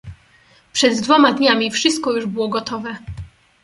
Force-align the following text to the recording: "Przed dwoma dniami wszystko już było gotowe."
"Przed 0.73 1.01
dwoma 1.01 1.33
dniami 1.33 1.71
wszystko 1.71 2.11
już 2.11 2.25
było 2.25 2.47
gotowe." 2.47 2.95